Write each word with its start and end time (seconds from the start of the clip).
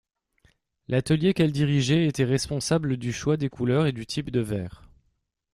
L'atelier 0.87 1.35
qu'elle 1.35 1.51
dirigeait 1.51 2.07
était 2.07 2.23
responsable 2.23 2.97
du 2.97 3.13
choix 3.13 3.37
des 3.37 3.49
couleurs 3.51 3.85
et 3.85 3.91
du 3.91 4.07
type 4.07 4.31
de 4.31 4.39
verre. 4.39 4.81